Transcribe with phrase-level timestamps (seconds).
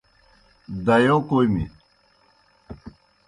[0.85, 1.63] دائیو کوْمیْ۔